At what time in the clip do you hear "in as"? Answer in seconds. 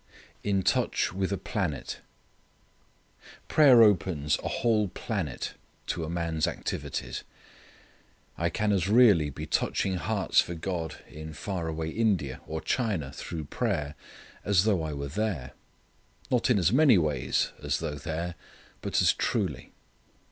16.49-16.71